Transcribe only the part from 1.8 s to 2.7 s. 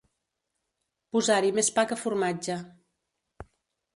que formatge.